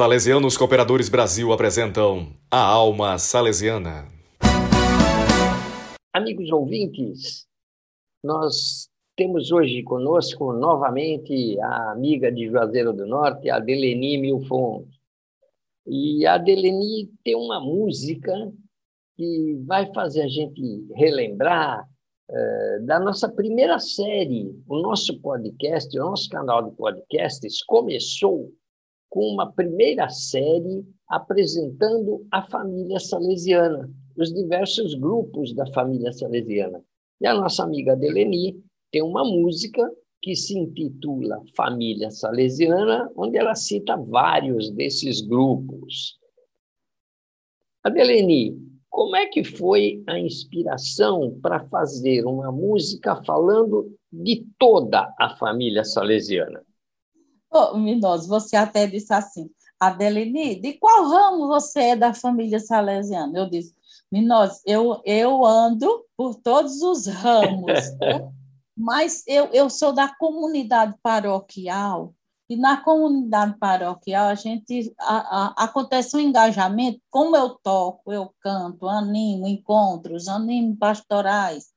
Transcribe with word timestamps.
Salesianos 0.00 0.56
Cooperadores 0.56 1.10
Brasil 1.10 1.52
apresentam 1.52 2.32
a 2.50 2.58
Alma 2.58 3.18
Salesiana. 3.18 4.08
Amigos 6.10 6.50
ouvintes, 6.50 7.46
nós 8.24 8.88
temos 9.14 9.52
hoje 9.52 9.82
conosco 9.82 10.54
novamente 10.54 11.60
a 11.60 11.92
amiga 11.92 12.32
de 12.32 12.48
Juazeiro 12.48 12.94
do 12.94 13.06
Norte, 13.06 13.50
a 13.50 13.58
Deleni 13.58 14.16
Milfon. 14.16 14.86
E 15.86 16.26
a 16.26 16.38
Deleni 16.38 17.10
tem 17.22 17.36
uma 17.36 17.60
música 17.60 18.32
que 19.18 19.62
vai 19.66 19.92
fazer 19.92 20.22
a 20.22 20.28
gente 20.28 20.62
relembrar 20.94 21.86
uh, 22.30 22.86
da 22.86 22.98
nossa 22.98 23.28
primeira 23.28 23.78
série. 23.78 24.58
O 24.66 24.78
nosso 24.78 25.20
podcast, 25.20 25.94
o 25.98 26.02
nosso 26.02 26.26
canal 26.30 26.70
de 26.70 26.74
podcasts 26.74 27.62
começou 27.62 28.50
com 29.10 29.26
uma 29.26 29.52
primeira 29.52 30.08
série 30.08 30.86
apresentando 31.08 32.24
a 32.30 32.42
família 32.42 33.00
salesiana, 33.00 33.90
os 34.16 34.32
diversos 34.32 34.94
grupos 34.94 35.52
da 35.52 35.66
família 35.72 36.12
salesiana. 36.12 36.82
E 37.20 37.26
a 37.26 37.34
nossa 37.34 37.64
amiga 37.64 37.96
Deleni 37.96 38.62
tem 38.90 39.02
uma 39.02 39.24
música 39.24 39.90
que 40.22 40.36
se 40.36 40.56
intitula 40.56 41.42
Família 41.56 42.10
Salesiana, 42.10 43.10
onde 43.16 43.38
ela 43.38 43.54
cita 43.54 43.96
vários 43.96 44.70
desses 44.70 45.20
grupos. 45.22 46.18
Adeleni, 47.82 48.54
como 48.90 49.16
é 49.16 49.26
que 49.26 49.42
foi 49.42 50.02
a 50.06 50.18
inspiração 50.18 51.38
para 51.40 51.66
fazer 51.68 52.26
uma 52.26 52.52
música 52.52 53.22
falando 53.24 53.96
de 54.12 54.46
toda 54.58 55.14
a 55.18 55.30
família 55.36 55.84
salesiana? 55.84 56.62
Minoso, 57.74 58.28
você 58.28 58.56
até 58.56 58.86
disse 58.86 59.12
assim, 59.12 59.50
Adeline, 59.78 60.60
de 60.60 60.74
qual 60.74 61.08
ramo 61.08 61.48
você 61.48 61.80
é 61.80 61.96
da 61.96 62.14
família 62.14 62.60
salesiana? 62.60 63.38
Eu 63.38 63.48
disse, 63.48 63.74
Minoso, 64.10 64.60
eu, 64.66 65.00
eu 65.04 65.44
ando 65.44 66.04
por 66.16 66.34
todos 66.36 66.82
os 66.82 67.06
ramos, 67.06 67.72
né? 68.00 68.30
mas 68.76 69.24
eu, 69.26 69.46
eu 69.46 69.68
sou 69.70 69.92
da 69.92 70.08
comunidade 70.16 70.94
paroquial, 71.02 72.14
e 72.50 72.56
na 72.56 72.78
comunidade 72.78 73.56
paroquial 73.58 74.26
a 74.26 74.34
gente 74.34 74.92
a, 74.98 75.16
a, 75.16 75.64
acontece 75.64 76.16
um 76.16 76.20
engajamento, 76.20 77.00
como 77.08 77.36
eu 77.36 77.50
toco, 77.50 78.12
eu 78.12 78.34
canto, 78.40 78.88
animo 78.88 79.46
encontros, 79.46 80.26
animo 80.26 80.76
pastorais 80.76 81.68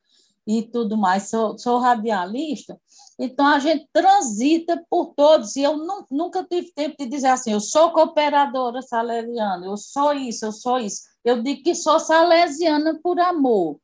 e 0.48 0.64
tudo 0.64 0.98
mais, 0.98 1.30
sou, 1.30 1.58
sou 1.60 1.78
radialista, 1.78 2.80
então, 3.19 3.45
a 3.45 3.59
gente 3.59 3.88
transita 3.94 4.83
por 4.89 5.14
todos, 5.14 5.56
e 5.56 5.61
eu 5.61 5.78
não, 5.78 6.06
nunca 6.09 6.44
tive 6.44 6.72
tempo 6.73 6.95
de 6.97 7.06
dizer 7.06 7.28
assim, 7.28 7.52
eu 7.52 7.59
sou 7.59 7.92
cooperadora 7.92 8.81
salesiana, 8.81 9.66
eu 9.66 9.78
sou 9.78 10.14
isso, 10.14 10.45
eu 10.45 10.52
sou 10.52 10.80
isso. 10.80 11.03
Eu 11.23 11.41
digo 11.41 11.64
que 11.64 11.75
sou 11.75 12.00
salesiana 12.00 13.00
por 13.02 13.19
amor, 13.19 13.80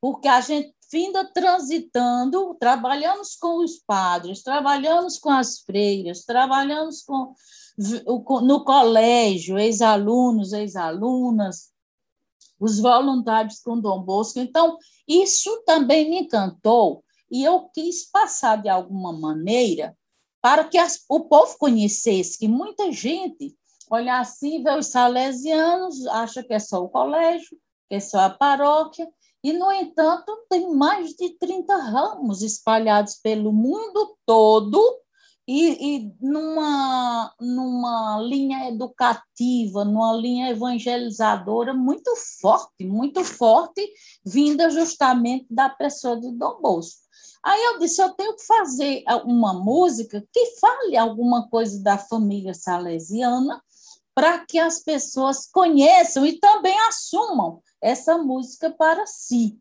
porque 0.00 0.28
a 0.28 0.40
gente 0.40 0.72
finda 0.90 1.24
transitando, 1.32 2.56
trabalhamos 2.58 3.36
com 3.36 3.62
os 3.62 3.78
padres, 3.78 4.42
trabalhamos 4.42 5.18
com 5.18 5.30
as 5.30 5.58
freiras, 5.58 6.24
trabalhamos 6.24 7.02
com, 7.02 7.34
no 8.42 8.64
colégio, 8.64 9.58
ex-alunos, 9.58 10.52
ex-alunas, 10.52 11.70
os 12.58 12.78
voluntários 12.78 13.60
com 13.60 13.78
Dom 13.78 14.02
Bosco. 14.02 14.38
Então, 14.38 14.78
isso 15.06 15.62
também 15.66 16.08
me 16.08 16.20
encantou, 16.20 17.04
e 17.30 17.44
eu 17.44 17.68
quis 17.74 18.10
passar 18.10 18.56
de 18.56 18.68
alguma 18.68 19.12
maneira 19.12 19.96
para 20.40 20.64
que 20.64 20.78
as, 20.78 21.04
o 21.08 21.20
povo 21.20 21.56
conhecesse 21.58 22.38
que 22.38 22.48
muita 22.48 22.92
gente 22.92 23.56
olha 23.90 24.20
assim, 24.20 24.62
vê 24.62 24.70
os 24.76 24.86
salesianos, 24.86 26.06
acha 26.08 26.42
que 26.42 26.52
é 26.52 26.58
só 26.58 26.82
o 26.82 26.88
colégio, 26.88 27.58
que 27.88 27.96
é 27.96 28.00
só 28.00 28.20
a 28.20 28.30
paróquia, 28.30 29.08
e, 29.42 29.52
no 29.52 29.70
entanto, 29.72 30.44
tem 30.50 30.74
mais 30.74 31.10
de 31.10 31.30
30 31.38 31.76
ramos 31.76 32.42
espalhados 32.42 33.14
pelo 33.14 33.52
mundo 33.52 34.16
todo 34.26 35.00
e, 35.46 35.96
e 35.96 36.12
numa, 36.20 37.32
numa 37.40 38.20
linha 38.20 38.68
educativa, 38.68 39.84
numa 39.84 40.12
linha 40.14 40.50
evangelizadora 40.50 41.72
muito 41.72 42.12
forte, 42.40 42.84
muito 42.84 43.24
forte, 43.24 43.88
vinda 44.26 44.68
justamente 44.70 45.46
da 45.48 45.68
pessoa 45.68 46.20
de 46.20 46.30
Dom 46.32 46.60
Bosco. 46.60 47.07
Aí 47.48 47.64
eu 47.64 47.78
disse, 47.78 48.02
eu 48.02 48.10
tenho 48.10 48.36
que 48.36 48.44
fazer 48.44 49.04
uma 49.24 49.54
música 49.54 50.22
que 50.30 50.58
fale 50.60 50.98
alguma 50.98 51.48
coisa 51.48 51.82
da 51.82 51.96
família 51.96 52.52
salesiana 52.52 53.62
para 54.14 54.44
que 54.44 54.58
as 54.58 54.80
pessoas 54.80 55.46
conheçam 55.50 56.26
e 56.26 56.38
também 56.38 56.78
assumam 56.80 57.62
essa 57.80 58.18
música 58.18 58.70
para 58.70 59.06
si. 59.06 59.58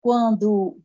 Quando 0.00 0.78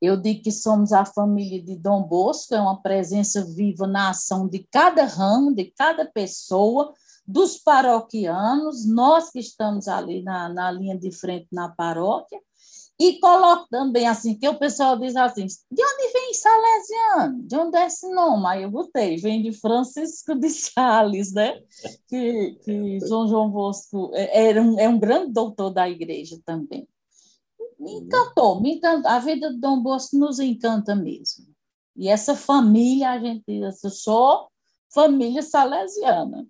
eu 0.00 0.16
digo 0.16 0.44
que 0.44 0.52
somos 0.52 0.92
a 0.92 1.04
família 1.04 1.60
de 1.60 1.74
Dom 1.74 2.04
Bosco, 2.04 2.54
é 2.54 2.60
uma 2.60 2.80
presença 2.80 3.44
viva 3.44 3.88
na 3.88 4.10
ação 4.10 4.46
de 4.46 4.60
cada 4.70 5.06
ramo, 5.06 5.52
de 5.52 5.72
cada 5.76 6.04
pessoa, 6.04 6.94
dos 7.26 7.58
paroquianos, 7.58 8.86
nós 8.86 9.28
que 9.30 9.40
estamos 9.40 9.88
ali 9.88 10.22
na, 10.22 10.48
na 10.48 10.70
linha 10.70 10.96
de 10.96 11.10
frente 11.10 11.48
na 11.50 11.68
paróquia, 11.68 12.40
e 13.00 13.18
coloco 13.18 13.66
também 13.70 14.06
assim, 14.06 14.36
que 14.36 14.46
o 14.46 14.58
pessoal 14.58 14.98
diz 14.98 15.16
assim, 15.16 15.46
de 15.46 15.82
onde 15.82 16.12
vem 16.12 16.34
Salesiano? 16.34 17.42
De 17.44 17.56
onde 17.56 17.78
é 17.78 17.86
esse 17.86 18.06
nome? 18.12 18.46
Aí 18.46 18.62
eu 18.62 18.70
botei, 18.70 19.16
vem 19.16 19.40
de 19.40 19.52
Francisco 19.52 20.34
de 20.34 20.50
Sales, 20.50 21.32
né? 21.32 21.62
Que, 22.06 22.58
que 22.62 23.00
João 23.00 23.26
João 23.26 23.50
Bosco 23.50 24.10
é, 24.12 24.48
era 24.48 24.60
um, 24.60 24.78
é 24.78 24.86
um 24.86 24.98
grande 24.98 25.32
doutor 25.32 25.70
da 25.70 25.88
igreja 25.88 26.38
também. 26.44 26.86
Me 27.78 27.92
encantou, 27.94 28.60
me 28.60 28.74
encantou. 28.74 29.10
A 29.10 29.18
vida 29.18 29.50
de 29.50 29.58
Dom 29.58 29.82
Bosco 29.82 30.18
nos 30.18 30.38
encanta 30.38 30.94
mesmo. 30.94 31.46
E 31.96 32.06
essa 32.06 32.36
família, 32.36 33.12
a 33.12 33.18
gente 33.18 33.42
diz, 33.48 33.82
eu 33.82 33.90
sou 33.90 34.48
família 34.92 35.40
salesiana. 35.40 36.46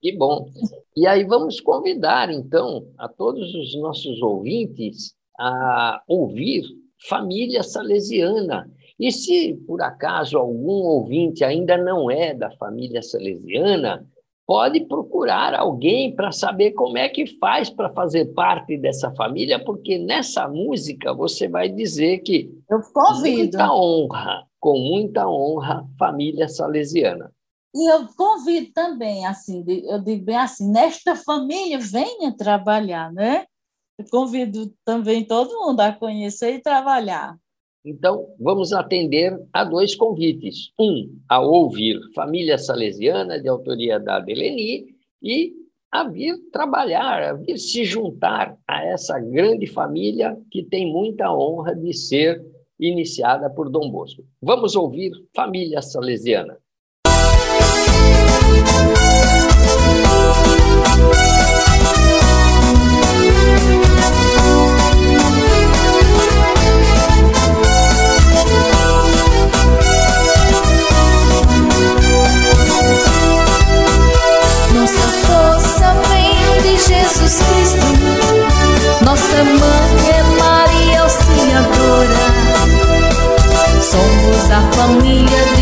Que 0.00 0.16
bom. 0.16 0.48
E 0.96 1.06
aí 1.06 1.24
vamos 1.24 1.60
convidar, 1.60 2.30
então, 2.30 2.90
a 2.96 3.06
todos 3.06 3.54
os 3.54 3.78
nossos 3.78 4.22
ouvintes 4.22 5.14
a 5.40 6.02
ouvir 6.06 6.64
família 7.08 7.62
salesiana. 7.62 8.70
E 8.98 9.10
se 9.10 9.54
por 9.66 9.80
acaso 9.80 10.36
algum 10.36 10.82
ouvinte 10.82 11.42
ainda 11.42 11.78
não 11.78 12.10
é 12.10 12.34
da 12.34 12.50
família 12.50 13.00
salesiana, 13.00 14.06
pode 14.46 14.80
procurar 14.80 15.54
alguém 15.54 16.14
para 16.14 16.30
saber 16.30 16.72
como 16.72 16.98
é 16.98 17.08
que 17.08 17.24
faz 17.38 17.70
para 17.70 17.88
fazer 17.88 18.26
parte 18.34 18.76
dessa 18.76 19.10
família, 19.12 19.64
porque 19.64 19.96
nessa 19.96 20.46
música 20.46 21.14
você 21.14 21.48
vai 21.48 21.70
dizer 21.70 22.18
que 22.18 22.50
eu 22.68 22.80
convido. 22.92 23.38
muita 23.38 23.72
honra, 23.72 24.44
com 24.58 24.78
muita 24.78 25.26
honra, 25.26 25.86
família 25.98 26.48
salesiana. 26.48 27.32
E 27.74 27.90
eu 27.90 28.06
convido 28.16 28.72
também, 28.74 29.24
assim, 29.24 29.64
eu 29.88 30.02
digo 30.02 30.24
bem 30.24 30.36
assim, 30.36 30.70
nesta 30.70 31.14
família 31.16 31.78
venha 31.78 32.36
trabalhar, 32.36 33.10
né? 33.12 33.46
Convido 34.08 34.72
também 34.84 35.24
todo 35.24 35.58
mundo 35.58 35.80
a 35.80 35.92
conhecer 35.92 36.54
e 36.54 36.62
trabalhar. 36.62 37.36
Então, 37.84 38.34
vamos 38.38 38.72
atender 38.72 39.38
a 39.52 39.64
dois 39.64 39.94
convites. 39.94 40.70
Um, 40.78 41.18
a 41.28 41.40
ouvir 41.40 41.98
Família 42.14 42.58
Salesiana, 42.58 43.40
de 43.40 43.48
autoria 43.48 43.98
da 43.98 44.16
Adeleni, 44.16 44.94
e 45.22 45.54
a 45.90 46.04
vir 46.04 46.38
trabalhar, 46.52 47.22
a 47.22 47.32
vir 47.32 47.58
se 47.58 47.84
juntar 47.84 48.56
a 48.68 48.84
essa 48.84 49.18
grande 49.18 49.66
família 49.66 50.38
que 50.50 50.62
tem 50.62 50.92
muita 50.92 51.32
honra 51.34 51.74
de 51.74 51.92
ser 51.92 52.44
iniciada 52.78 53.50
por 53.50 53.68
Dom 53.70 53.90
Bosco. 53.90 54.24
Vamos 54.40 54.76
ouvir 54.76 55.12
Família 55.34 55.82
Salesiana. 55.82 56.58
we 85.02 85.59